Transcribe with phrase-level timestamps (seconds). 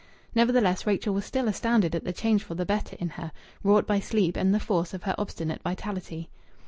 [0.33, 3.99] Nevertheless, Rachel was still astounded at the change for the better in her, wrought by
[3.99, 6.27] sleep and the force of her obstinate vitality.